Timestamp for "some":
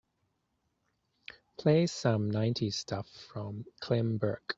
1.85-2.31